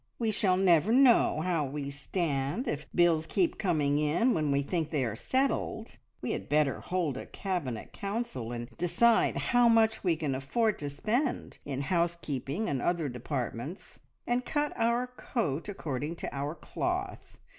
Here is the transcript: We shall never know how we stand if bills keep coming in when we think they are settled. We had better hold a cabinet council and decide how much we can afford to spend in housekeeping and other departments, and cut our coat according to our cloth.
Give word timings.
We 0.17 0.31
shall 0.31 0.57
never 0.57 0.91
know 0.91 1.41
how 1.41 1.63
we 1.63 1.91
stand 1.91 2.67
if 2.67 2.87
bills 2.91 3.27
keep 3.27 3.59
coming 3.59 3.99
in 3.99 4.33
when 4.33 4.49
we 4.49 4.63
think 4.63 4.89
they 4.89 5.05
are 5.05 5.15
settled. 5.15 5.97
We 6.23 6.31
had 6.31 6.49
better 6.49 6.79
hold 6.79 7.17
a 7.17 7.27
cabinet 7.27 7.93
council 7.93 8.51
and 8.51 8.67
decide 8.79 9.37
how 9.37 9.69
much 9.69 10.03
we 10.03 10.15
can 10.15 10.33
afford 10.33 10.79
to 10.79 10.89
spend 10.89 11.59
in 11.65 11.81
housekeeping 11.81 12.67
and 12.67 12.81
other 12.81 13.09
departments, 13.09 13.99
and 14.25 14.43
cut 14.43 14.73
our 14.75 15.05
coat 15.05 15.69
according 15.69 16.15
to 16.15 16.35
our 16.35 16.55
cloth. 16.55 17.37